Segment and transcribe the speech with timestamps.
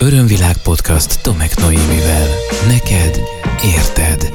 [0.00, 2.26] Örömvilág podcast Tomek Noémivel.
[2.68, 3.20] Neked
[3.76, 4.32] érted.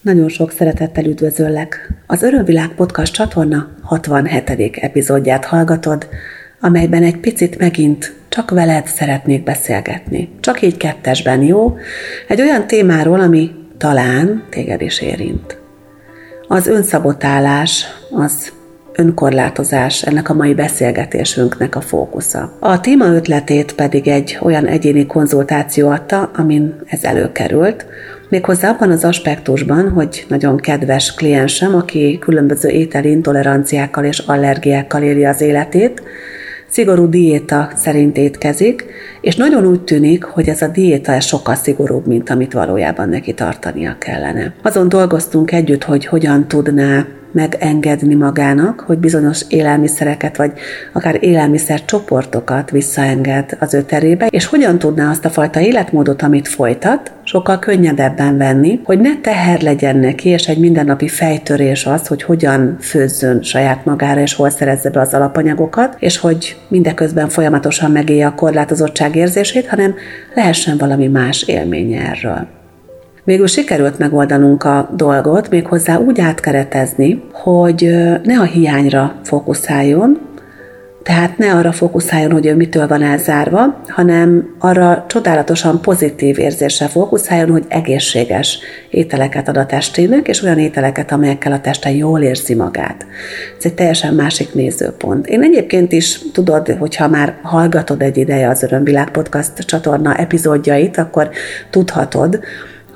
[0.00, 1.92] Nagyon sok szeretettel üdvözöllek.
[2.06, 4.76] Az Örömvilág podcast csatorna 67.
[4.76, 6.08] epizódját hallgatod,
[6.60, 10.28] amelyben egy picit megint csak veled szeretnék beszélgetni.
[10.40, 11.76] Csak így kettesben, jó?
[12.28, 15.58] Egy olyan témáról, ami talán téged is érint.
[16.48, 18.52] Az önszabotálás, az
[18.96, 22.56] önkorlátozás ennek a mai beszélgetésünknek a fókusza.
[22.58, 27.86] A téma ötletét pedig egy olyan egyéni konzultáció adta, amin ez előkerült,
[28.28, 35.24] méghozzá abban az aspektusban, hogy nagyon kedves kliensem, aki különböző ételi intoleranciákkal és allergiákkal éli
[35.24, 36.02] az életét,
[36.68, 38.84] szigorú diéta szerint étkezik,
[39.20, 43.96] és nagyon úgy tűnik, hogy ez a diéta sokkal szigorúbb, mint amit valójában neki tartania
[43.98, 44.54] kellene.
[44.62, 50.52] Azon dolgoztunk együtt, hogy hogyan tudná megengedni magának, hogy bizonyos élelmiszereket, vagy
[50.92, 56.48] akár élelmiszer csoportokat visszaenged az ő terébe, és hogyan tudná azt a fajta életmódot, amit
[56.48, 62.22] folytat, sokkal könnyedebben venni, hogy ne teher legyen neki, és egy mindennapi fejtörés az, hogy
[62.22, 68.26] hogyan főzzön saját magára, és hol szerezze be az alapanyagokat, és hogy mindeközben folyamatosan megélje
[68.26, 69.94] a korlátozottság érzését, hanem
[70.34, 72.62] lehessen valami más élménye erről.
[73.24, 77.90] Végül sikerült megoldanunk a dolgot, méghozzá úgy átkeretezni, hogy
[78.22, 80.32] ne a hiányra fókuszáljon,
[81.04, 87.50] tehát ne arra fókuszáljon, hogy ő mitől van elzárva, hanem arra csodálatosan pozitív érzéssel fókuszáljon,
[87.50, 88.58] hogy egészséges
[88.90, 93.06] ételeket ad a testének, és olyan ételeket, amelyekkel a teste jól érzi magát.
[93.58, 95.26] Ez egy teljesen másik nézőpont.
[95.26, 101.30] Én egyébként is tudod, hogyha már hallgatod egy ideje az Örömvilág Podcast csatorna epizódjait, akkor
[101.70, 102.40] tudhatod,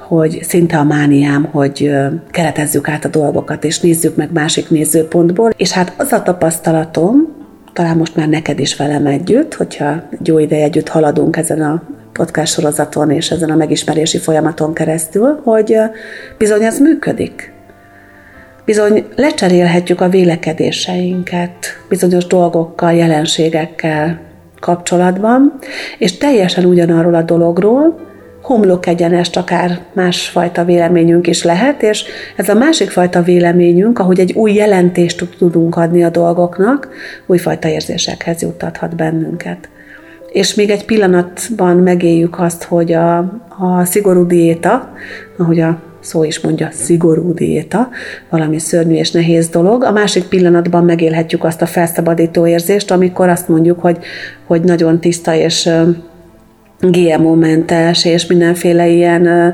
[0.09, 1.91] hogy szinte a mániám, hogy
[2.31, 5.51] keretezzük át a dolgokat, és nézzük meg másik nézőpontból.
[5.56, 7.37] És hát az a tapasztalatom,
[7.73, 11.83] talán most már neked is velem együtt, hogyha egy jó ideje együtt haladunk ezen a
[12.12, 15.77] podcast sorozaton és ezen a megismerési folyamaton keresztül, hogy
[16.39, 17.52] bizony ez működik.
[18.64, 24.20] Bizony lecserélhetjük a vélekedéseinket bizonyos dolgokkal, jelenségekkel
[24.61, 25.58] kapcsolatban,
[25.98, 28.07] és teljesen ugyanarról a dologról,
[28.48, 32.05] homlok egyenest akár másfajta véleményünk is lehet, és
[32.36, 36.89] ez a másik fajta véleményünk, ahogy egy új jelentést tudunk adni a dolgoknak,
[37.27, 39.69] újfajta érzésekhez juttathat bennünket.
[40.33, 43.19] És még egy pillanatban megéljük azt, hogy a,
[43.59, 44.92] a szigorú diéta,
[45.39, 47.89] ahogy a szó is mondja, szigorú diéta,
[48.30, 49.85] valami szörnyű és nehéz dolog.
[49.85, 53.98] A másik pillanatban megélhetjük azt a felszabadító érzést, amikor azt mondjuk, hogy,
[54.47, 55.70] hogy nagyon tiszta és
[56.80, 59.48] GMO-mentes, és mindenféle ilyen ö,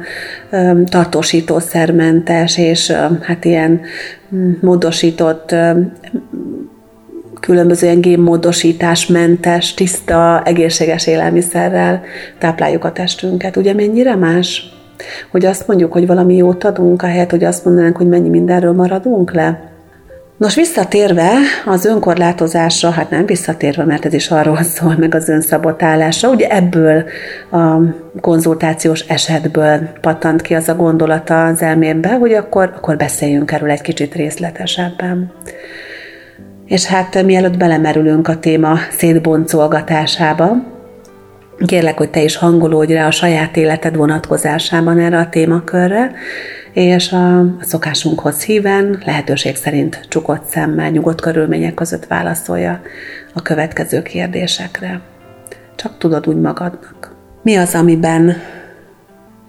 [0.50, 2.90] ö, tartósítószermentes, és
[3.20, 3.80] hát ilyen
[4.34, 5.54] mm, módosított
[7.40, 12.02] különböző ilyen génmódosításmentes, tiszta, egészséges élelmiszerrel
[12.38, 13.56] tápláljuk a testünket.
[13.56, 14.72] Ugye mennyire más?
[15.30, 19.32] Hogy azt mondjuk, hogy valami jót adunk, ahelyett, hogy azt mondanánk, hogy mennyi mindenről maradunk
[19.32, 19.73] le?
[20.36, 21.30] Nos, visszatérve
[21.64, 27.04] az önkorlátozásra, hát nem visszatérve, mert ez is arról szól, meg az önszabotálásra, ugye ebből
[27.50, 27.76] a
[28.20, 33.80] konzultációs esetből pattant ki az a gondolata az elmémbe, hogy akkor, akkor beszéljünk erről egy
[33.80, 35.32] kicsit részletesebben.
[36.66, 40.56] És hát mielőtt belemerülünk a téma szétboncolgatásába,
[41.66, 46.12] kérlek, hogy te is hangolódj rá a saját életed vonatkozásában erre a témakörre,
[46.74, 52.80] és a szokásunkhoz híven lehetőség szerint csukott szemmel, nyugodt körülmények között válaszolja
[53.34, 55.00] a következő kérdésekre.
[55.74, 57.14] Csak tudod úgy magadnak.
[57.42, 58.36] Mi az, amiben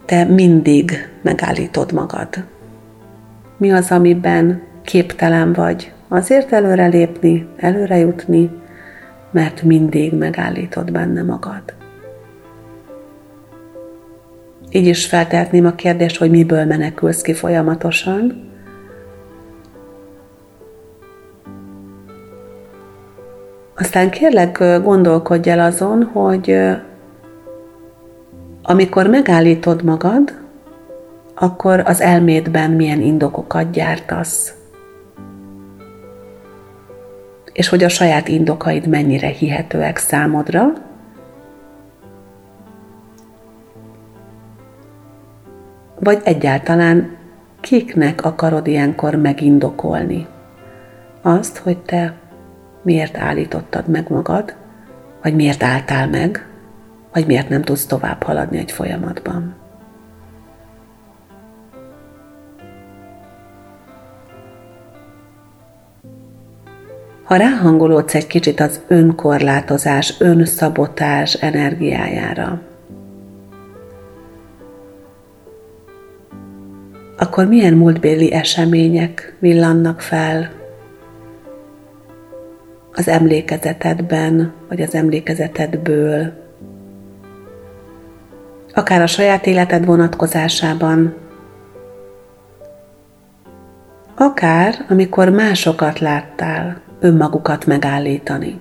[0.06, 2.44] te mindig megállítod magad?
[3.58, 8.50] Mi az, amiben képtelen vagy azért előrelépni, előre jutni,
[9.32, 11.75] mert mindig megállítod benne magad?
[14.76, 18.50] Így is feltehetném a kérdést, hogy miből menekülsz ki folyamatosan.
[23.76, 26.58] Aztán kérlek gondolkodj el azon, hogy
[28.64, 30.34] amikor megállítod magad,
[31.36, 34.54] akkor az elmédben milyen indokokat gyártasz.
[37.54, 40.74] És hogy a saját indokaid mennyire hihetőek számodra,
[46.06, 47.18] Vagy egyáltalán
[47.62, 50.28] kiknek akarod ilyenkor megindokolni?
[51.22, 52.14] Azt, hogy te
[52.82, 54.56] miért állítottad meg magad,
[55.22, 56.48] vagy miért álltál meg,
[57.14, 59.56] vagy miért nem tudsz tovább haladni egy folyamatban.
[67.24, 72.62] ha ráhangolódsz egy kicsit az önkorlátozás, önszabotás energiájára,
[77.18, 80.52] akkor milyen múltbéli események villannak fel
[82.94, 86.34] az emlékezetedben, vagy az emlékezetedből,
[88.74, 91.14] akár a saját életed vonatkozásában,
[94.16, 98.60] akár amikor másokat láttál önmagukat megállítani.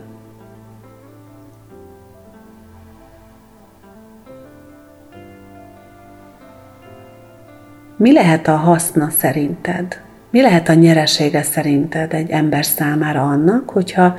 [7.96, 10.00] Mi lehet a haszna szerinted?
[10.30, 14.16] Mi lehet a nyeresége szerinted egy ember számára annak, hogyha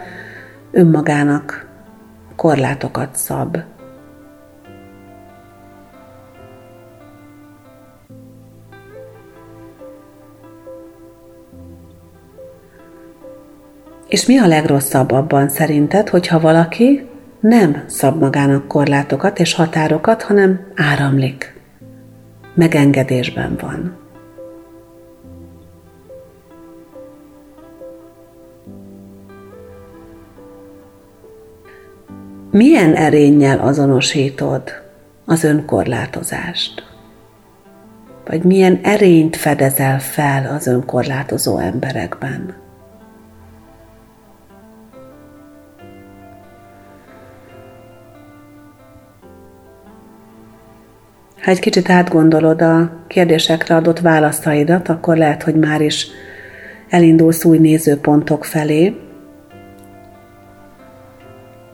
[0.71, 1.67] önmagának
[2.35, 3.57] korlátokat szab?
[14.07, 20.59] És mi a legrosszabb abban szerinted, hogyha valaki nem szab magának korlátokat és határokat, hanem
[20.75, 21.54] áramlik?
[22.55, 23.97] Megengedésben van.
[32.51, 34.63] Milyen erénnyel azonosítod
[35.25, 36.83] az önkorlátozást?
[38.25, 42.64] Vagy milyen erényt fedezel fel az önkorlátozó emberekben?
[51.45, 56.07] Ha egy kicsit átgondolod a kérdésekre adott válaszaidat, akkor lehet, hogy már is
[56.89, 58.95] elindulsz új nézőpontok felé.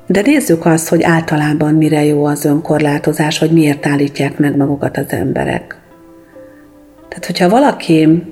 [0.07, 5.09] De nézzük azt, hogy általában mire jó az önkorlátozás, hogy miért állítják meg magukat az
[5.09, 5.79] emberek.
[7.09, 8.23] Tehát, hogyha valaki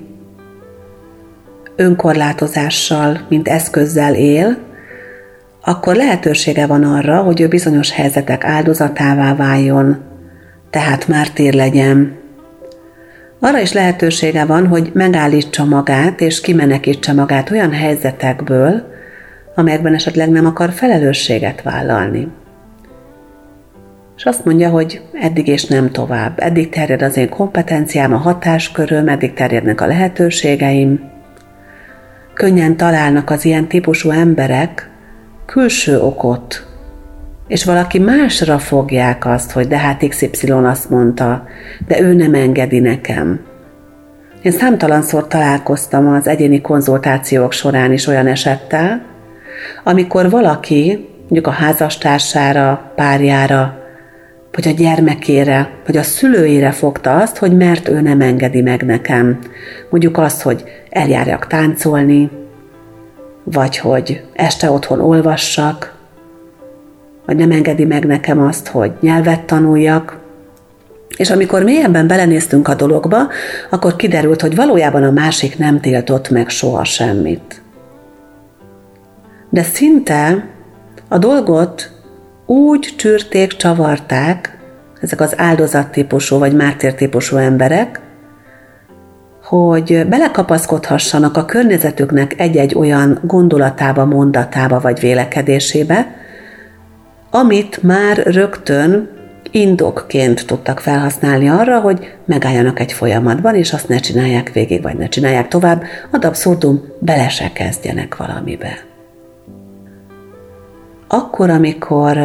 [1.76, 4.58] önkorlátozással, mint eszközzel él,
[5.64, 10.09] akkor lehetősége van arra, hogy ő bizonyos helyzetek áldozatává váljon,
[10.70, 12.18] tehát mártír legyen.
[13.40, 18.82] Arra is lehetősége van, hogy megállítsa magát és kimenekítse magát olyan helyzetekből,
[19.54, 22.28] amelyekben esetleg nem akar felelősséget vállalni.
[24.16, 26.40] És azt mondja, hogy eddig és nem tovább.
[26.40, 31.10] Eddig terjed az én kompetenciám, a hatásköröm, eddig terjednek a lehetőségeim.
[32.34, 34.90] Könnyen találnak az ilyen típusú emberek
[35.46, 36.69] külső okot
[37.50, 41.44] és valaki másra fogják azt, hogy de hát XY azt mondta,
[41.86, 43.40] de ő nem engedi nekem.
[44.42, 49.02] Én számtalanszor találkoztam az egyéni konzultációk során is olyan esettel,
[49.84, 53.78] amikor valaki mondjuk a házastársára, párjára,
[54.52, 59.38] vagy a gyermekére, vagy a szülőire fogta azt, hogy mert ő nem engedi meg nekem.
[59.90, 62.30] Mondjuk azt, hogy eljárjak táncolni,
[63.44, 65.98] vagy hogy este otthon olvassak,
[67.26, 70.18] vagy nem engedi meg nekem azt, hogy nyelvet tanuljak.
[71.16, 73.28] És amikor mélyebben belenéztünk a dologba,
[73.70, 77.62] akkor kiderült, hogy valójában a másik nem tiltott meg soha semmit.
[79.50, 80.48] De szinte
[81.08, 81.90] a dolgot
[82.46, 84.58] úgy csürték, csavarták,
[85.00, 88.00] ezek az áldozattípusú vagy mártírtípusú emberek,
[89.42, 96.14] hogy belekapaszkodhassanak a környezetüknek egy-egy olyan gondolatába, mondatába vagy vélekedésébe,
[97.30, 99.08] amit már rögtön
[99.50, 105.08] indokként tudtak felhasználni arra, hogy megálljanak egy folyamatban, és azt ne csinálják végig, vagy ne
[105.08, 108.84] csinálják tovább, ad abszurdum bele se kezdjenek valamibe.
[111.08, 112.18] Akkor, amikor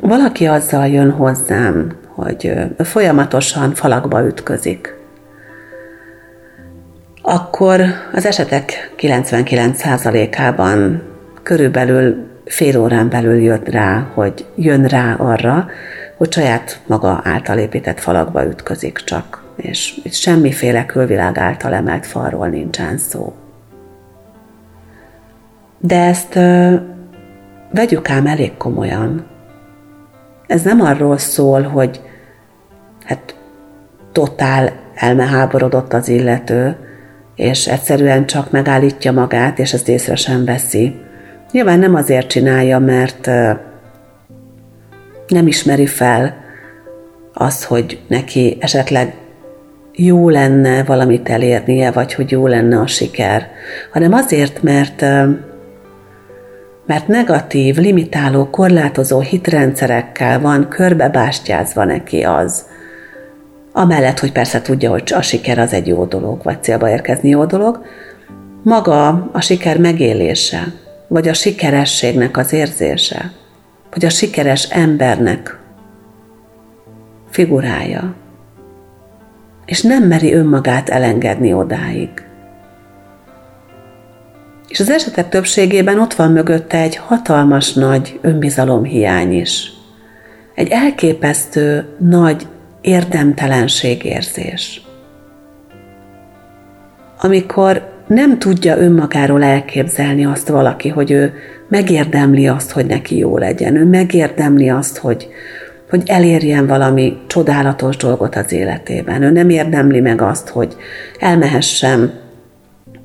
[0.00, 5.00] valaki azzal jön hozzám, hogy folyamatosan falakba ütközik,
[7.22, 7.80] akkor
[8.12, 11.02] az esetek 99%-ában
[11.42, 15.66] körülbelül fél órán belül jött rá, hogy jön rá arra,
[16.16, 22.98] hogy saját maga által épített falakba ütközik csak, és semmiféle külvilág által emelt falról nincsen
[22.98, 23.34] szó.
[25.78, 26.74] De ezt ö,
[27.70, 29.26] vegyük ám elég komolyan.
[30.46, 32.00] Ez nem arról szól, hogy
[33.04, 33.36] hát
[34.12, 36.76] totál elmeháborodott az illető,
[37.34, 41.00] és egyszerűen csak megállítja magát, és ezt észre sem veszi,
[41.52, 43.26] Nyilván nem azért csinálja, mert
[45.26, 46.34] nem ismeri fel
[47.34, 49.14] azt, hogy neki esetleg
[49.92, 53.48] jó lenne valamit elérnie, vagy hogy jó lenne a siker,
[53.92, 55.04] hanem azért, mert
[56.86, 62.66] mert negatív, limitáló, korlátozó hitrendszerekkel van körbebástyázva neki az,
[63.72, 67.44] amellett, hogy persze tudja, hogy a siker az egy jó dolog, vagy célba érkezni jó
[67.44, 67.84] dolog,
[68.62, 70.64] maga a siker megélése,
[71.12, 73.32] vagy a sikerességnek az érzése,
[73.90, 75.58] vagy a sikeres embernek
[77.30, 78.14] figurája,
[79.66, 82.10] és nem meri önmagát elengedni odáig.
[84.68, 89.72] És az esetek többségében ott van mögötte egy hatalmas nagy önbizalomhiány is.
[90.54, 92.46] Egy elképesztő nagy
[92.80, 94.82] érdemtelenségérzés.
[97.18, 101.32] Amikor nem tudja önmagáról elképzelni azt valaki, hogy ő
[101.68, 105.28] megérdemli azt, hogy neki jó legyen, ő megérdemli azt, hogy,
[105.90, 109.22] hogy elérjen valami csodálatos dolgot az életében.
[109.22, 110.76] Ő nem érdemli meg azt, hogy
[111.18, 112.12] elmehessen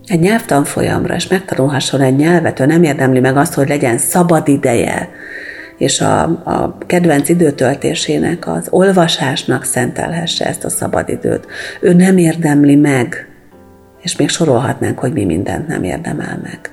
[0.08, 5.10] egy nyelvtanfolyamra, és megtanulhasson egy nyelvet, ő nem érdemli meg azt, hogy legyen szabad ideje,
[5.78, 11.46] és a, a kedvenc időtöltésének, az olvasásnak szentelhesse ezt a szabadidőt.
[11.80, 13.27] Ő nem érdemli meg,
[14.02, 16.72] és még sorolhatnánk, hogy mi mindent nem érdemel meg.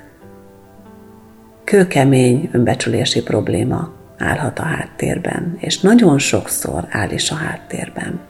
[1.65, 8.21] Kőkemény önbecsülési probléma állhat a háttérben, és nagyon sokszor áll is a háttérben.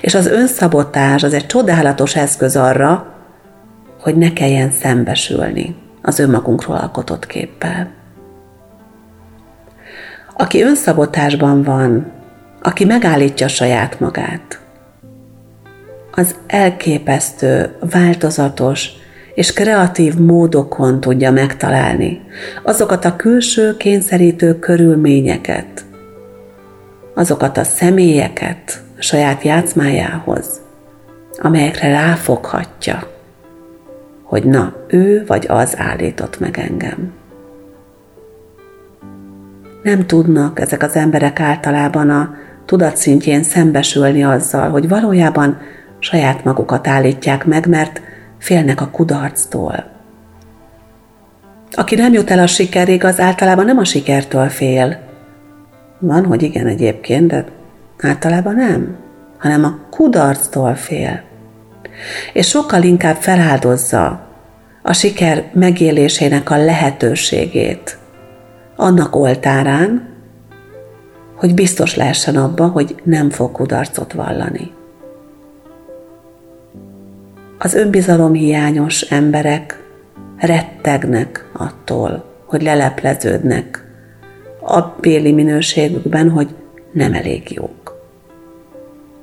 [0.00, 3.14] És az önszabotás az egy csodálatos eszköz arra,
[4.00, 7.90] hogy ne kelljen szembesülni az önmagunkról alkotott képpel.
[10.36, 12.12] Aki önszabotásban van,
[12.62, 14.60] aki megállítja saját magát,
[16.16, 18.88] az elképesztő, változatos
[19.34, 22.20] és kreatív módokon tudja megtalálni
[22.62, 25.84] azokat a külső kényszerítő körülményeket,
[27.14, 30.60] azokat a személyeket a saját játszmájához,
[31.38, 33.06] amelyekre ráfoghatja,
[34.22, 37.12] hogy na, ő vagy az állított meg engem.
[39.82, 45.58] Nem tudnak ezek az emberek általában a tudatszintjén szembesülni azzal, hogy valójában
[46.04, 48.00] saját magukat állítják meg, mert
[48.38, 49.84] félnek a kudarctól.
[51.72, 54.98] Aki nem jut el a sikerig, az általában nem a sikertől fél.
[55.98, 57.44] Van, hogy igen egyébként, de
[58.00, 58.96] általában nem,
[59.38, 61.22] hanem a kudarctól fél.
[62.32, 64.26] És sokkal inkább feláldozza
[64.82, 67.98] a siker megélésének a lehetőségét
[68.76, 70.08] annak oltárán,
[71.36, 74.72] hogy biztos lehessen abba, hogy nem fog kudarcot vallani.
[77.58, 79.82] Az önbizalomhiányos emberek
[80.36, 83.84] rettegnek attól, hogy lelepleződnek
[84.60, 86.48] a béli minőségükben, hogy
[86.92, 87.84] nem elég jók.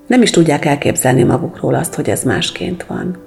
[0.08, 3.18] Nem is tudják elképzelni magukról azt, hogy ez másként van.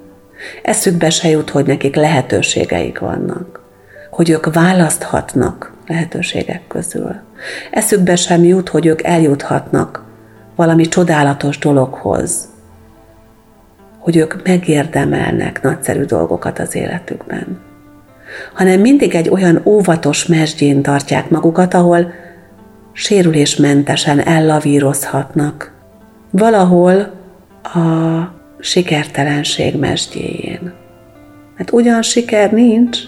[0.63, 3.61] Eszükbe se jut, hogy nekik lehetőségeik vannak,
[4.11, 7.15] hogy ők választhatnak lehetőségek közül.
[7.71, 10.05] Eszükbe sem jut, hogy ők eljuthatnak
[10.57, 12.49] valami csodálatos dologhoz,
[14.05, 17.61] hogy ők megérdemelnek nagyszerű dolgokat az életükben,
[18.55, 22.13] hanem mindig egy olyan óvatos mesdjén tartják magukat, ahol
[22.93, 25.73] sérülésmentesen ellavírozhatnak,
[26.31, 27.13] valahol
[27.63, 27.79] a
[28.59, 30.73] sikertelenség mesdjéjén.
[31.57, 32.99] Mert ugyan siker nincs,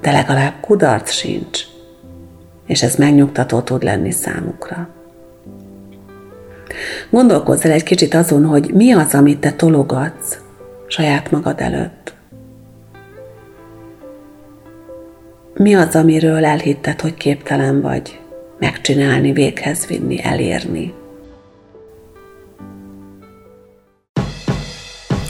[0.00, 1.60] de legalább kudarc sincs,
[2.66, 4.88] és ez megnyugtató tud lenni számukra.
[7.10, 10.38] Gondolkozz el egy kicsit azon, hogy mi az, amit te tologatsz
[10.86, 12.14] saját magad előtt.
[15.54, 18.20] Mi az, amiről elhitted, hogy képtelen vagy
[18.58, 20.94] megcsinálni, véghez vinni, elérni.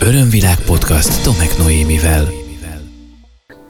[0.01, 2.29] Örömvilág podcast Tomek Noémivel.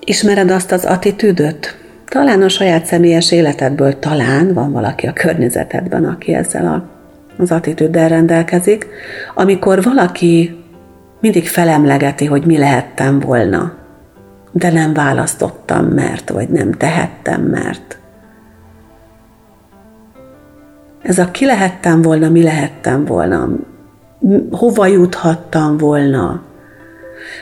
[0.04, 1.78] Ismered azt az attitűdöt?
[2.08, 6.99] Talán a saját személyes életedből, talán van valaki a környezetedben, aki ezzel a
[7.40, 8.86] az attitűddel rendelkezik,
[9.34, 10.60] amikor valaki
[11.20, 13.72] mindig felemlegeti, hogy mi lehettem volna,
[14.52, 17.98] de nem választottam, mert, vagy nem tehettem, mert.
[21.02, 23.48] Ez a ki lehettem volna, mi lehettem volna,
[24.50, 26.42] hova juthattam volna,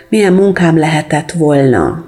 [0.09, 2.05] milyen munkám lehetett volna,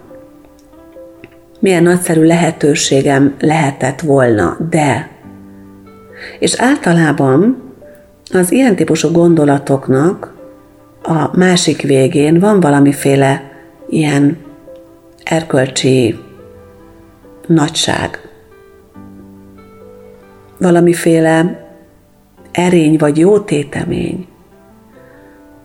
[1.61, 5.09] milyen nagyszerű lehetőségem lehetett volna, de.
[6.39, 7.70] És általában
[8.33, 10.35] az ilyen típusú gondolatoknak
[11.03, 13.43] a másik végén van valamiféle
[13.89, 14.37] ilyen
[15.25, 16.19] erkölcsi
[17.47, 18.29] nagyság,
[20.59, 21.69] valamiféle
[22.53, 24.27] erény vagy jó tétemény,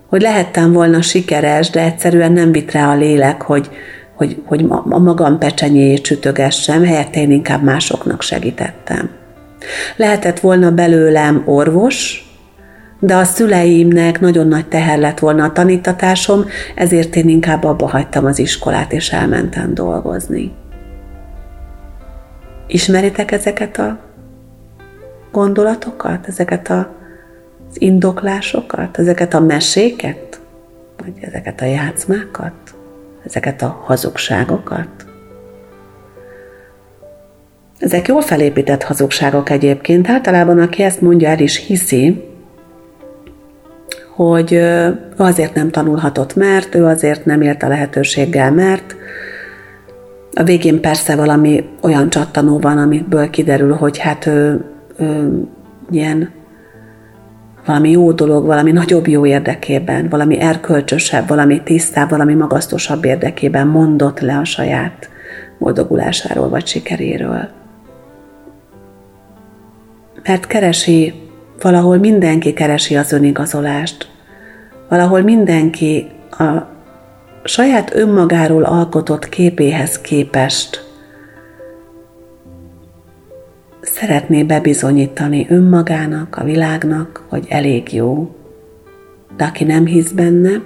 [0.07, 3.69] hogy lehettem volna sikeres, de egyszerűen nem vitt rá a lélek, hogy,
[4.15, 9.09] hogy, hogy a magam pecsenyéjét csütögessem, helyette én inkább másoknak segítettem.
[9.95, 12.24] Lehetett volna belőlem orvos,
[12.99, 18.25] de a szüleimnek nagyon nagy teher lett volna a tanítatásom, ezért én inkább abba hagytam
[18.25, 20.51] az iskolát, és elmentem dolgozni.
[22.67, 23.99] Ismeritek ezeket a
[25.31, 26.95] gondolatokat, ezeket a,
[27.69, 30.39] az indoklásokat, ezeket a meséket,
[30.97, 32.53] vagy ezeket a játszmákat,
[33.25, 34.89] ezeket a hazugságokat?
[37.79, 40.09] Ezek jól felépített hazugságok egyébként.
[40.09, 42.34] Általában aki ezt mondja, el is hiszi,
[44.15, 44.61] hogy
[45.17, 48.95] azért nem tanulhatott, mert ő azért nem élt a lehetőséggel, mert
[50.33, 54.65] a végén persze valami olyan csattanó van, amiből kiderül, hogy hát ő,
[54.99, 55.41] ő
[55.91, 56.29] ilyen
[57.65, 64.19] valami jó dolog, valami nagyobb jó érdekében, valami erkölcsösebb, valami tisztább, valami magasztosabb érdekében mondott
[64.19, 65.09] le a saját
[65.59, 67.47] boldogulásáról vagy sikeréről.
[70.23, 71.24] Mert keresi,
[71.61, 74.09] valahol mindenki keresi az önigazolást,
[74.89, 76.73] valahol mindenki a
[77.43, 80.85] saját önmagáról alkotott képéhez képest
[83.81, 88.35] szeretné bebizonyítani önmagának, a világnak, hogy elég jó,
[89.37, 90.61] de aki nem hisz benne,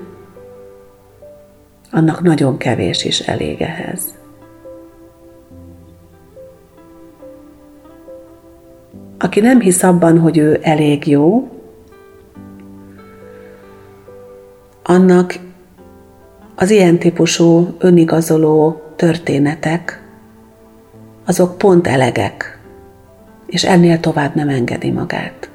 [1.92, 4.19] annak nagyon kevés is elég ehhez.
[9.22, 11.48] Aki nem hisz abban, hogy ő elég jó,
[14.84, 15.40] annak
[16.56, 20.04] az ilyen típusú önigazoló történetek,
[21.26, 22.60] azok pont elegek,
[23.48, 25.50] és ennél tovább nem engedi magát.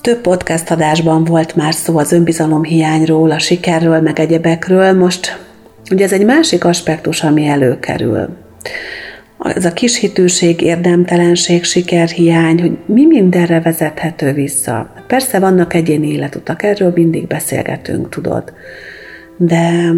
[0.00, 4.92] Több podcast adásban volt már szó az önbizalom hiányról, a sikerről, meg egyebekről.
[4.92, 5.46] Most
[5.90, 8.41] ugye ez egy másik aspektus, ami előkerül
[9.44, 14.92] ez a kishitűség, érdemtelenség, sikerhiány, hogy mi mindenre vezethető vissza.
[15.06, 18.52] Persze vannak egyéni életutak, erről mindig beszélgetünk, tudod.
[19.36, 19.92] De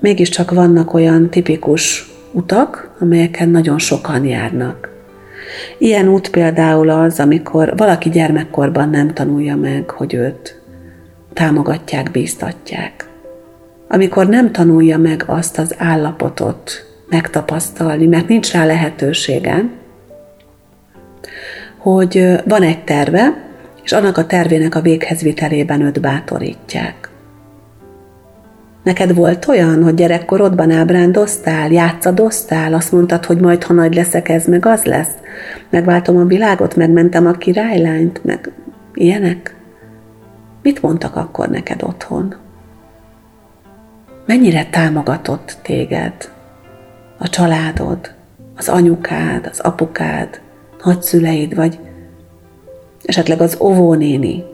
[0.00, 4.88] mégiscsak vannak olyan tipikus utak, amelyeken nagyon sokan járnak.
[5.78, 10.60] Ilyen út például az, amikor valaki gyermekkorban nem tanulja meg, hogy őt
[11.32, 13.08] támogatják, bíztatják.
[13.88, 19.64] Amikor nem tanulja meg azt az állapotot, megtapasztalni, mert nincs rá lehetősége,
[21.78, 23.48] hogy van egy terve,
[23.82, 27.10] és annak a tervének a véghezvitelében őt bátorítják.
[28.82, 34.46] Neked volt olyan, hogy gyerekkorodban ábrándoztál, játszadoztál, azt mondtad, hogy majd, ha nagy leszek, ez
[34.46, 35.14] meg az lesz?
[35.70, 38.52] Megváltom a világot, megmentem a királylányt, meg
[38.94, 39.54] ilyenek?
[40.62, 42.34] Mit mondtak akkor neked otthon?
[44.26, 46.12] Mennyire támogatott téged
[47.22, 48.14] a családod,
[48.56, 50.40] az anyukád, az apukád,
[50.84, 51.78] nagyszüleid, vagy
[53.02, 54.44] esetleg az óvónéni,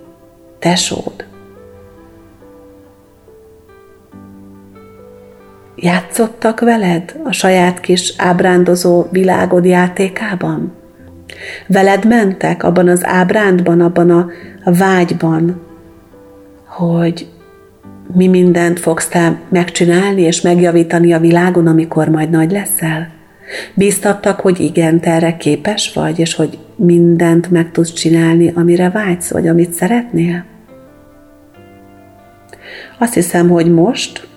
[0.59, 1.24] tesód.
[5.76, 10.72] Játszottak veled a saját kis ábrándozó világod játékában?
[11.66, 14.26] Veled mentek abban az ábrándban, abban a,
[14.64, 15.61] vágyban,
[16.64, 17.29] hogy
[18.14, 23.08] mi mindent fogsz te megcsinálni és megjavítani a világon, amikor majd nagy leszel?
[23.74, 29.30] Bíztattak, hogy igen, te erre képes vagy, és hogy mindent meg tudsz csinálni, amire vágysz,
[29.30, 30.44] vagy amit szeretnél?
[32.98, 34.28] Azt hiszem, hogy most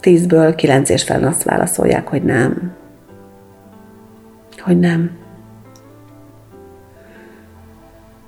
[0.00, 2.72] tízből kilenc és fel azt válaszolják, hogy nem.
[4.58, 5.10] Hogy nem.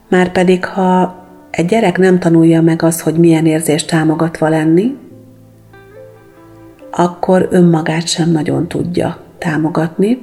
[0.09, 1.26] Márpedig, ha
[1.57, 4.97] egy gyerek nem tanulja meg azt, hogy milyen érzés támogatva lenni,
[6.90, 10.23] akkor önmagát sem nagyon tudja támogatni.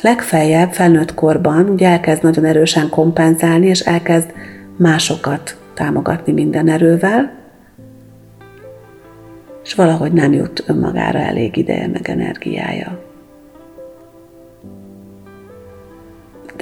[0.00, 4.32] Legfeljebb felnőtt korban ugye elkezd nagyon erősen kompenzálni, és elkezd
[4.76, 7.32] másokat támogatni minden erővel,
[9.64, 13.11] és valahogy nem jut önmagára elég ideje meg energiája.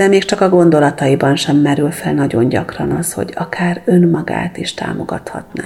[0.00, 4.74] De még csak a gondolataiban sem merül fel nagyon gyakran az, hogy akár önmagát is
[4.74, 5.64] támogathatná.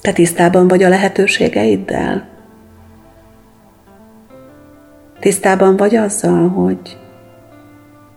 [0.00, 2.28] Te tisztában vagy a lehetőségeiddel?
[5.20, 6.98] Tisztában vagy azzal, hogy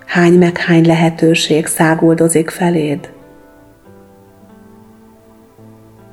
[0.06, 3.13] hány meg hány lehetőség száguldozik feléd?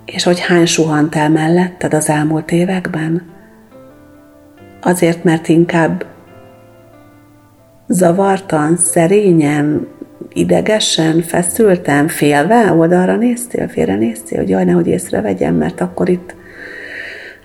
[0.04, 3.31] És hogy hány suhant el melletted az elmúlt években?
[4.82, 6.04] Azért, mert inkább
[7.88, 9.88] zavartan, szerényen,
[10.32, 16.34] idegesen, feszülten, félve oldalra néztél, félre néztél, hogy jaj, nehogy észrevegyem, mert akkor itt,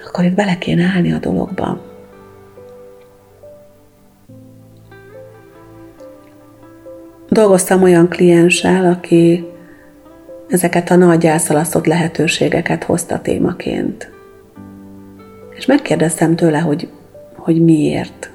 [0.07, 1.85] akkor itt bele kéne állni a dologba.
[7.29, 9.45] Dolgoztam olyan klienssel, aki
[10.47, 14.11] ezeket a nagy elszalasztott lehetőségeket hozta témaként
[15.55, 16.89] És megkérdeztem tőle, hogy,
[17.47, 18.31] hogy miért.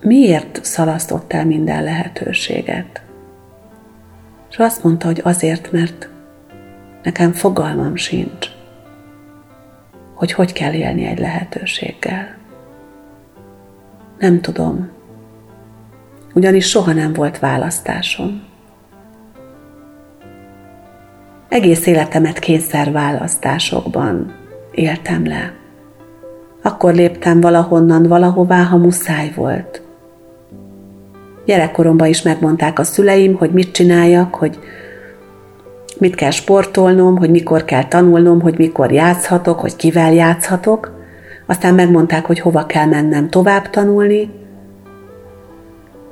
[0.00, 3.02] Miért szalasztott el minden lehetőséget?
[4.50, 6.08] És azt mondta, hogy azért, mert
[7.02, 8.46] nekem fogalmam sincs,
[10.14, 12.36] hogy hogy kell élni egy lehetőséggel.
[14.18, 14.90] Nem tudom,
[16.34, 18.42] ugyanis soha nem volt választásom.
[21.48, 24.34] Egész életemet kényszer választásokban
[24.70, 25.59] éltem le.
[26.62, 29.82] Akkor léptem valahonnan valahová, ha muszáj volt.
[31.44, 34.58] Gyerekkoromban is megmondták a szüleim, hogy mit csináljak, hogy
[35.98, 40.98] mit kell sportolnom, hogy mikor kell tanulnom, hogy mikor játszhatok, hogy kivel játszhatok.
[41.46, 44.30] Aztán megmondták, hogy hova kell mennem tovább tanulni,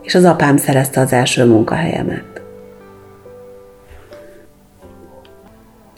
[0.03, 2.43] és az apám szerezte az első munkahelyemet.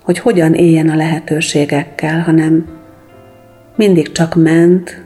[0.03, 2.80] Hogy hogyan éljen a lehetőségekkel, hanem
[3.81, 5.03] mindig csak ment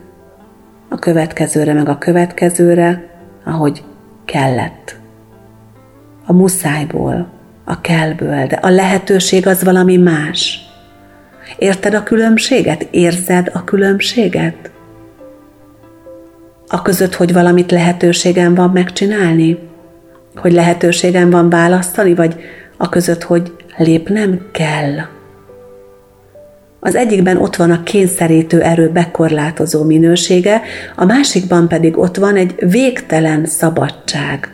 [0.88, 3.08] a következőre, meg a következőre,
[3.44, 3.82] ahogy
[4.24, 4.96] kellett.
[6.26, 7.28] A muszájból,
[7.64, 10.60] a kellből, de a lehetőség az valami más.
[11.58, 12.86] Érted a különbséget?
[12.90, 14.70] Érzed a különbséget?
[16.68, 19.58] A között, hogy valamit lehetőségem van megcsinálni?
[20.36, 22.36] Hogy lehetőségem van választani, vagy
[22.76, 25.13] a között, hogy lépnem kell?
[26.86, 30.62] Az egyikben ott van a kényszerítő erő bekorlátozó minősége,
[30.96, 34.52] a másikban pedig ott van egy végtelen szabadság,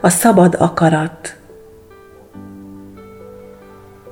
[0.00, 1.36] a szabad akarat,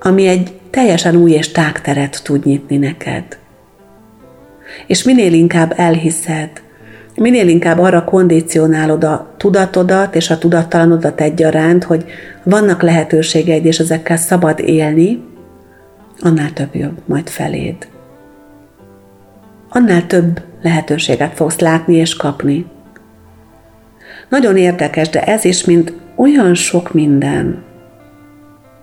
[0.01, 3.25] ami egy teljesen új és tágteret tud nyitni neked.
[4.87, 6.51] És minél inkább elhiszed,
[7.15, 12.05] minél inkább arra kondicionálod a tudatodat és a tudattalanodat egyaránt, hogy
[12.43, 15.37] vannak lehetőségeid, és ezekkel szabad élni,
[16.21, 17.89] annál több jobb majd feléd.
[19.69, 22.67] Annál több lehetőséget fogsz látni és kapni.
[24.29, 27.65] Nagyon érdekes, de ez is, mint olyan sok minden,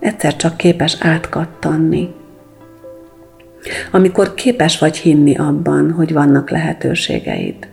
[0.00, 2.14] egyszer csak képes átkattanni.
[3.90, 7.68] Amikor képes vagy hinni abban, hogy vannak lehetőségeid.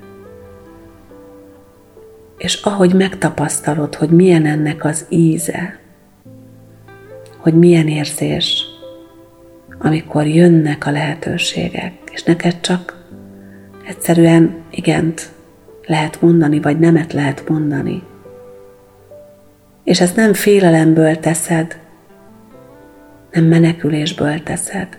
[2.38, 5.80] És ahogy megtapasztalod, hogy milyen ennek az íze,
[7.38, 8.73] hogy milyen érzés,
[9.84, 13.06] amikor jönnek a lehetőségek, és neked csak
[13.88, 15.32] egyszerűen igent
[15.86, 18.04] lehet mondani, vagy nemet lehet mondani.
[19.84, 21.80] És ezt nem félelemből teszed,
[23.32, 24.98] nem menekülésből teszed,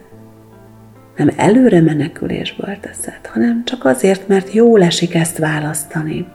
[1.16, 6.26] nem előre menekülésből teszed, hanem csak azért, mert jó esik ezt választani.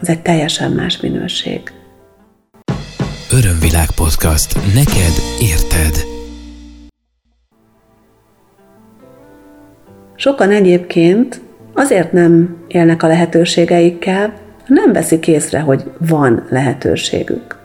[0.00, 1.72] Ez egy teljesen más minőség.
[3.30, 4.54] Örömvilág podcast.
[4.74, 6.11] Neked érted.
[10.22, 11.40] Sokan egyébként
[11.74, 14.32] azért nem élnek a lehetőségeikkel,
[14.66, 17.58] nem veszik észre, hogy van lehetőségük.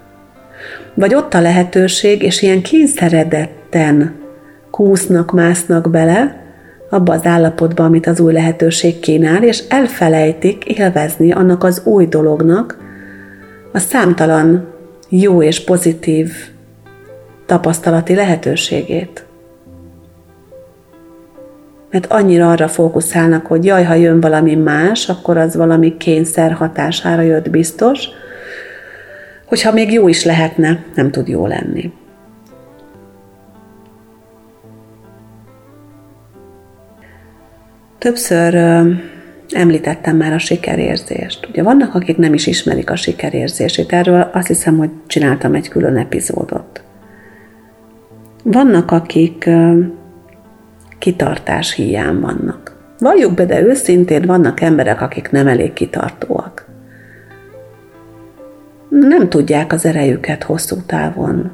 [0.93, 4.15] Vagy ott a lehetőség, és ilyen kényszeredetten
[4.71, 6.45] kúsznak, másznak bele
[6.89, 12.77] abba az állapotba, amit az új lehetőség kínál, és elfelejtik élvezni annak az új dolognak
[13.73, 14.73] a számtalan
[15.09, 16.31] jó és pozitív
[17.45, 19.26] tapasztalati lehetőségét
[21.97, 27.21] mert annyira arra fókuszálnak, hogy jaj, ha jön valami más, akkor az valami kényszer hatására
[27.21, 28.07] jött biztos,
[29.45, 31.91] hogyha még jó is lehetne, nem tud jó lenni.
[37.97, 38.55] Többször
[39.49, 41.47] említettem már a sikerérzést.
[41.49, 43.93] Ugye vannak, akik nem is ismerik a sikerérzését.
[43.93, 46.83] Erről azt hiszem, hogy csináltam egy külön epizódot.
[48.43, 49.49] Vannak, akik
[50.97, 52.75] kitartás hiány vannak.
[52.99, 56.65] Valljuk be, de őszintén vannak emberek, akik nem elég kitartóak.
[58.89, 61.51] Nem tudják az erejüket hosszú távon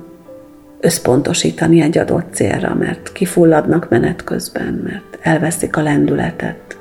[0.79, 6.77] összpontosítani egy adott célra, mert kifulladnak menet közben, mert elveszik a lendületet.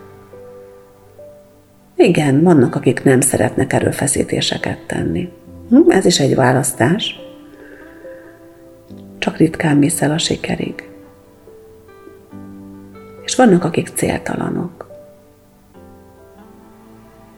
[1.96, 5.29] Igen, vannak, akik nem szeretnek erőfeszítéseket tenni.
[5.68, 7.20] Hm, ez is egy választás.
[9.18, 10.91] Csak ritkán viszel a sikerig
[13.24, 14.90] és vannak, akik céltalanok.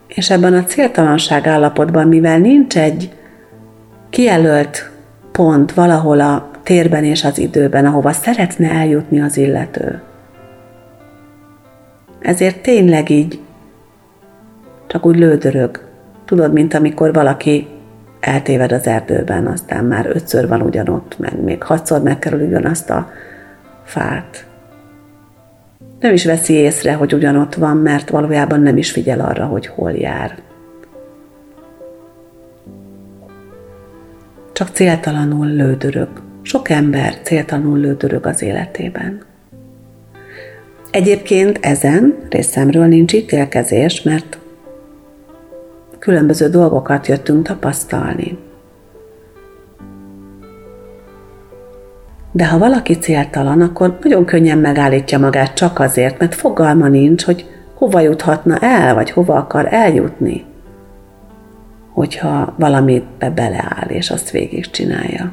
[0.07, 3.13] És ebben a céltalanság állapotban, mivel nincs egy
[4.11, 4.91] kijelölt
[5.33, 10.03] pont valahol a térben és az időben, ahova szeretne eljutni az illető,
[12.21, 13.41] ezért tényleg így
[14.87, 15.81] csak úgy lődörög.
[16.25, 17.67] Tudod, mint amikor valaki
[18.21, 23.11] eltéved az erdőben, aztán már ötször van ugyanott, meg még hatszor megkerül ugyanazt a
[23.85, 24.47] fát
[26.05, 29.91] nem is veszi észre, hogy ugyanott van, mert valójában nem is figyel arra, hogy hol
[29.93, 30.39] jár.
[34.53, 36.09] Csak céltalanul lődörög.
[36.43, 39.23] Sok ember céltalanul lődörög az életében.
[40.91, 44.39] Egyébként ezen részemről nincs ítélkezés, mert
[45.99, 48.39] különböző dolgokat jöttünk tapasztalni.
[52.37, 57.47] De ha valaki céltalan, akkor nagyon könnyen megállítja magát csak azért, mert fogalma nincs, hogy
[57.75, 60.45] hova juthatna el, vagy hova akar eljutni,
[61.93, 65.33] hogyha valamit be beleáll, és azt végigcsinálja.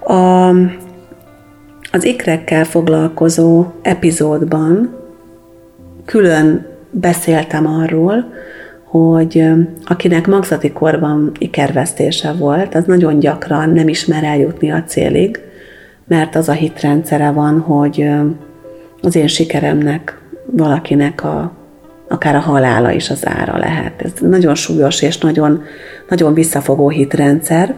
[0.00, 0.48] A,
[1.92, 4.98] az ikrekkel foglalkozó epizódban
[6.04, 8.32] külön beszéltem arról,
[9.00, 9.44] hogy
[9.84, 15.40] akinek magzati korban ikervesztése volt, az nagyon gyakran nem ismer eljutni a célig,
[16.06, 18.08] mert az a hitrendszere van, hogy
[19.02, 21.52] az én sikeremnek valakinek a,
[22.08, 24.02] akár a halála is az ára lehet.
[24.02, 25.62] Ez nagyon súlyos és nagyon,
[26.08, 27.74] nagyon visszafogó hitrendszer.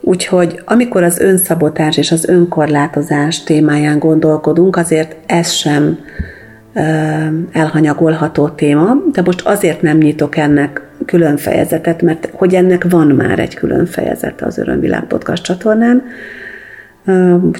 [0.00, 5.98] Úgyhogy amikor az önszabotás és az önkorlátozás témáján gondolkodunk, azért ez sem
[7.52, 13.38] elhanyagolható téma, de most azért nem nyitok ennek külön fejezetet, mert hogy ennek van már
[13.38, 16.02] egy külön fejezete az Örömvilág podcast csatornán,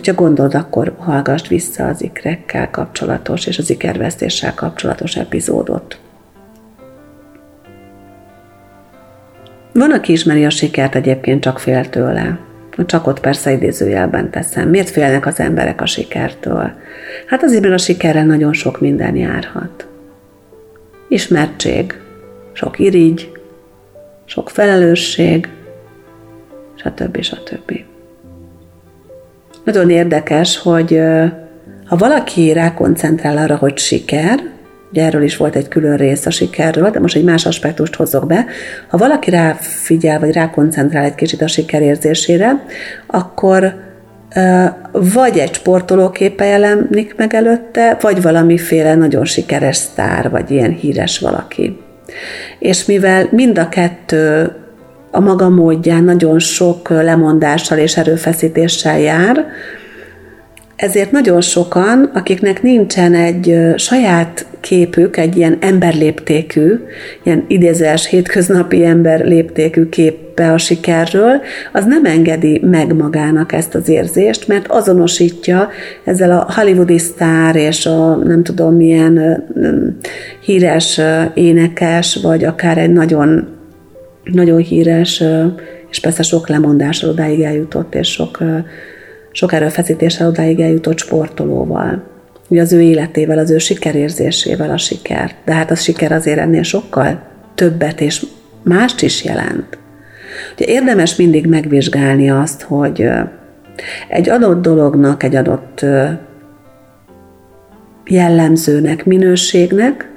[0.04, 5.98] ha gondolod, akkor hallgassd vissza az ikrekkel kapcsolatos és az ikervesztéssel kapcsolatos epizódot.
[9.72, 12.38] Van, aki ismeri a sikert, egyébként csak fél tőle.
[12.86, 14.68] Csak ott persze idézőjelben teszem.
[14.68, 16.72] Miért félnek az emberek a sikertől?
[17.26, 19.86] Hát azért, mert a sikerrel nagyon sok minden járhat.
[21.08, 22.00] Ismertség,
[22.52, 23.32] sok irigy,
[24.24, 25.48] sok felelősség,
[26.74, 27.22] stb.
[27.22, 27.72] stb.
[29.64, 31.00] Nagyon érdekes, hogy
[31.86, 34.51] ha valaki rákoncentrál arra, hogy siker,
[34.92, 38.26] Ugye erről is volt egy külön rész a sikerről, de most egy más aspektust hozok
[38.26, 38.46] be.
[38.88, 42.64] Ha valaki rá figyel, vagy rá koncentrál egy kicsit a sikerérzésére,
[43.06, 43.74] akkor
[44.92, 51.78] vagy egy sportolóképe jelenik meg előtte, vagy valamiféle nagyon sikeres sztár, vagy ilyen híres valaki.
[52.58, 54.52] És mivel mind a kettő
[55.10, 59.46] a maga módján nagyon sok lemondással és erőfeszítéssel jár,
[60.82, 66.74] ezért nagyon sokan, akiknek nincsen egy saját képük, egy ilyen emberléptékű,
[67.22, 71.40] ilyen idézős hétköznapi emberléptékű képe a sikerről,
[71.72, 75.68] az nem engedi meg magának ezt az érzést, mert azonosítja
[76.04, 79.44] ezzel a hollywoodi sztár és a nem tudom milyen
[80.44, 81.00] híres
[81.34, 83.48] énekes, vagy akár egy nagyon,
[84.32, 85.22] nagyon híres,
[85.90, 88.38] és persze sok lemondással odáig eljutott, és sok
[89.32, 92.02] sok erőfeszítéssel odáig eljutott sportolóval.
[92.48, 95.34] Ugye az ő életével, az ő sikerérzésével a siker.
[95.44, 97.22] De hát a siker azért ennél sokkal
[97.54, 98.26] többet és
[98.62, 99.78] mást is jelent.
[100.54, 103.08] Ugye érdemes mindig megvizsgálni azt, hogy
[104.08, 105.84] egy adott dolognak, egy adott
[108.06, 110.10] jellemzőnek, minőségnek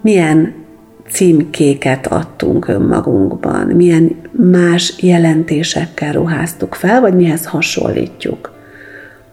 [0.00, 0.63] milyen
[1.10, 8.52] címkéket adtunk önmagunkban, milyen más jelentésekkel ruháztuk fel, vagy mihez hasonlítjuk.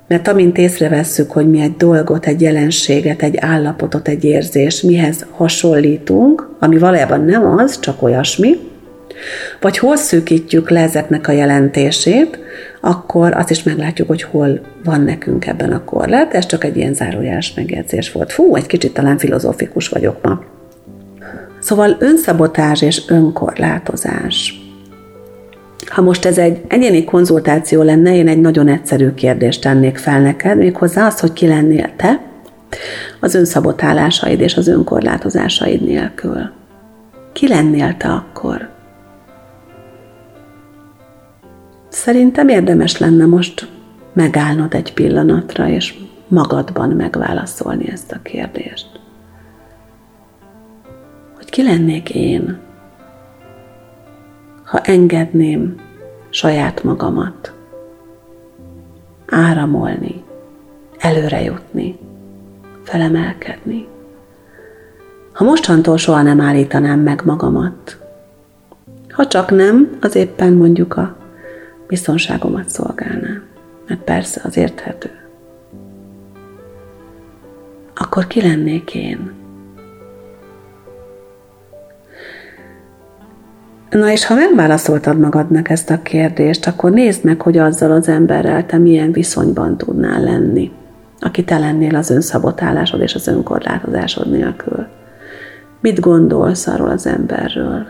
[0.07, 6.49] Mert amint észrevesszük, hogy mi egy dolgot, egy jelenséget, egy állapotot, egy érzés, mihez hasonlítunk,
[6.59, 8.57] ami valójában nem az, csak olyasmi,
[9.61, 12.39] vagy hol szűkítjük le ezeknek a jelentését,
[12.81, 16.33] akkor azt is meglátjuk, hogy hol van nekünk ebben a korlát.
[16.33, 18.31] Ez csak egy ilyen zárójeles megjegyzés volt.
[18.31, 20.50] Fú, egy kicsit talán filozófikus vagyok ma.
[21.61, 24.61] Szóval önszabotás és önkorlátozás.
[25.85, 30.57] Ha most ez egy egyéni konzultáció lenne, én egy nagyon egyszerű kérdést tennék fel neked,
[30.57, 32.21] méghozzá az, hogy ki lennél te
[33.19, 36.51] az önszabotálásaid és az önkorlátozásaid nélkül.
[37.33, 38.69] Ki lennél te akkor?
[41.89, 43.67] Szerintem érdemes lenne most
[44.13, 45.93] megállnod egy pillanatra, és
[46.27, 49.00] magadban megválaszolni ezt a kérdést
[51.51, 52.59] ki lennék én,
[54.63, 55.75] ha engedném
[56.29, 57.53] saját magamat
[59.27, 60.23] áramolni,
[60.97, 61.97] előre jutni,
[62.83, 63.87] felemelkedni.
[65.33, 67.99] Ha mostantól soha nem állítanám meg magamat,
[69.09, 71.17] ha csak nem, az éppen mondjuk a
[71.87, 73.41] biztonságomat szolgálná,
[73.87, 75.09] mert persze az érthető.
[77.95, 79.40] Akkor ki lennék én?
[83.91, 88.65] Na és ha megválaszoltad magadnak ezt a kérdést, akkor nézd meg, hogy azzal az emberrel
[88.65, 90.71] te milyen viszonyban tudnál lenni,
[91.19, 94.87] aki te lennél az önszabotálásod és az önkorlátozásod nélkül.
[95.81, 97.85] Mit gondolsz arról az emberről?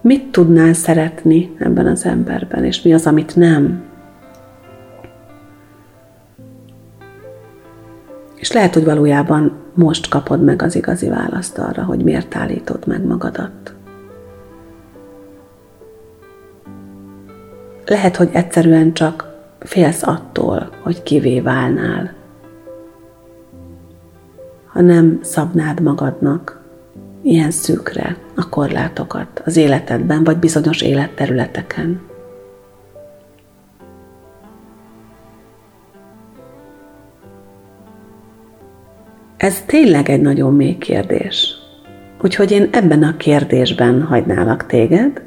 [0.00, 3.82] Mit tudnál szeretni ebben az emberben, és mi az, amit nem?
[8.34, 13.04] És lehet, hogy valójában most kapod meg az igazi választ arra, hogy miért állítod meg
[13.04, 13.74] magadat.
[17.86, 22.14] Lehet, hogy egyszerűen csak félsz attól, hogy kivé válnál,
[24.66, 26.60] ha nem szabnád magadnak
[27.22, 32.00] ilyen szűkre a korlátokat az életedben, vagy bizonyos életterületeken.
[39.38, 41.56] Ez tényleg egy nagyon mély kérdés.
[42.22, 45.22] Úgyhogy én ebben a kérdésben hagynálak téged,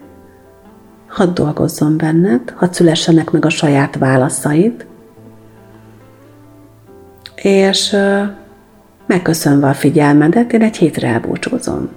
[1.08, 4.86] hadd dolgozzon benned, hadd szülessenek meg a saját válaszaid,
[7.36, 7.96] és
[9.06, 11.90] megköszönve a figyelmedet, én egy hétre elbúcsúzom.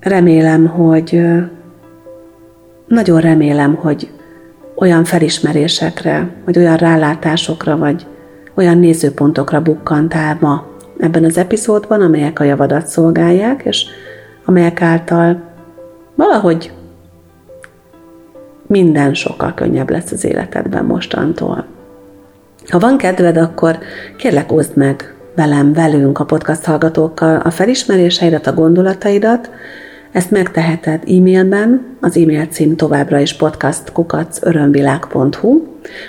[0.00, 1.22] Remélem, hogy
[2.86, 4.10] nagyon remélem, hogy
[4.76, 8.06] olyan felismerésekre, vagy olyan rálátásokra, vagy
[8.56, 10.66] olyan nézőpontokra bukkantál ma
[10.98, 13.86] ebben az epizódban, amelyek a javadat szolgálják, és
[14.44, 15.40] amelyek által
[16.14, 16.72] valahogy
[18.66, 21.64] minden sokkal könnyebb lesz az életedben mostantól.
[22.68, 23.78] Ha van kedved, akkor
[24.16, 29.50] kérlek oszd meg velem, velünk, a podcast hallgatókkal a felismeréseidet, a gondolataidat,
[30.16, 35.62] ezt megteheted e-mailben, az e-mail cím továbbra is podcastkukacörömvilág.hu,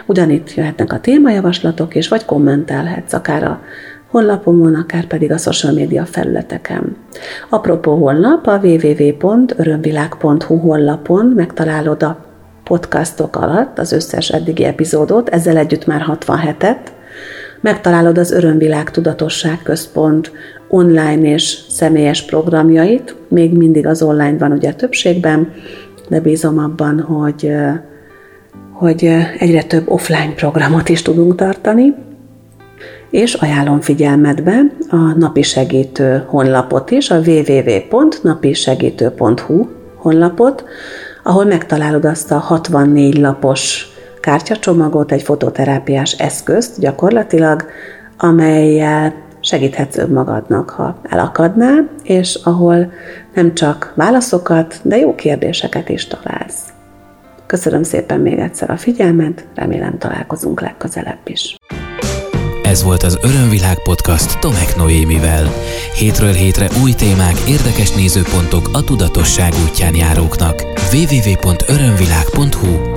[0.06, 3.62] ugyanitt jöhetnek a témajavaslatok, és vagy kommentelhetsz akár a
[4.10, 6.96] honlapomon, akár pedig a social média felületeken.
[7.50, 12.26] Apropó honlap, a www.örömvilág.hu honlapon megtalálod a
[12.64, 16.78] podcastok alatt az összes eddigi epizódot, ezzel együtt már 67-et.
[17.62, 20.32] Megtalálod az Örömvilág Tudatosság Központ
[20.68, 25.54] online és személyes programjait, még mindig az online van ugye többségben,
[26.10, 27.52] de bízom abban, hogy,
[28.72, 31.94] hogy egyre több offline programot is tudunk tartani,
[33.10, 40.64] és ajánlom figyelmetbe a Napi Segítő honlapot is, a www.napisegítő.hu honlapot,
[41.24, 43.92] ahol megtalálod azt a 64 lapos
[44.28, 47.66] kártyacsomagot, egy fototerápiás eszközt gyakorlatilag,
[48.18, 52.92] amelyel segíthetsz önmagadnak, ha elakadnál, és ahol
[53.34, 56.64] nem csak válaszokat, de jó kérdéseket is találsz.
[57.46, 61.58] Köszönöm szépen még egyszer a figyelmet, remélem találkozunk legközelebb is.
[62.64, 65.46] Ez volt az Örömvilág podcast Tomek Noémivel.
[65.94, 70.64] Hétről hétre új témák, érdekes nézőpontok a tudatosság útján járóknak.
[70.92, 72.97] www.örömvilág.hu